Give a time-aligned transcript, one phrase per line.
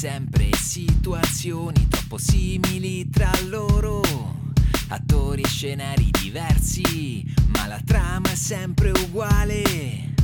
[0.00, 4.00] sempre situazioni troppo simili tra loro,
[4.88, 10.14] attori e scenari diversi, ma la trama è sempre uguale,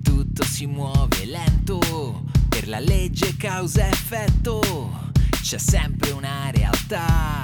[0.00, 5.12] tutto si muove lento, per la legge causa-effetto,
[5.42, 7.38] c'è sempre una realtà,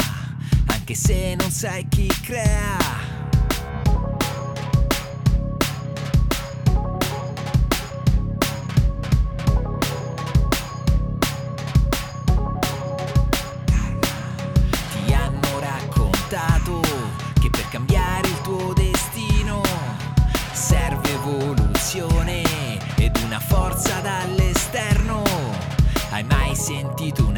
[0.68, 3.11] anche se non sai chi crea.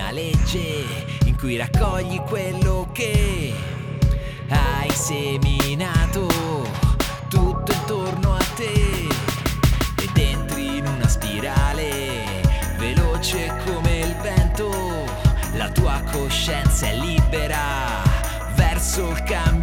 [0.05, 0.85] una legge
[1.25, 3.55] in cui raccogli quello che
[4.49, 6.29] hai seminato.
[7.29, 9.09] Tutto intorno a te
[10.03, 12.43] ed entri in una spirale
[12.77, 14.71] veloce come il vento,
[15.55, 18.03] la tua coscienza è libera
[18.57, 19.54] verso il cammino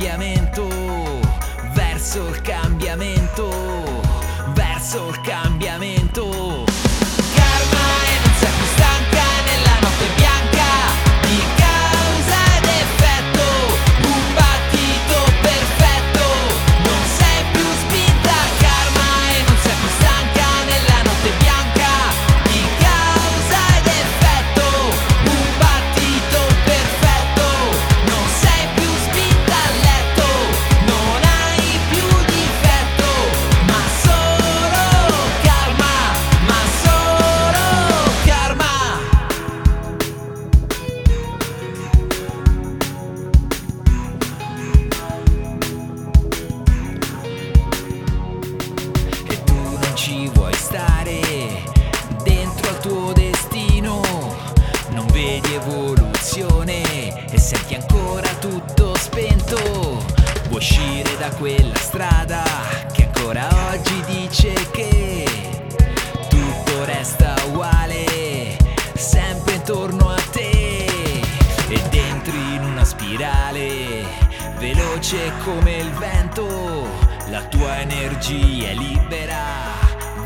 [75.12, 76.88] Veloce come il vento,
[77.28, 79.44] la tua energia è libera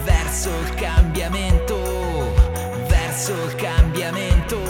[0.04, 2.32] verso il cambiamento,
[2.88, 4.65] verso il cambiamento.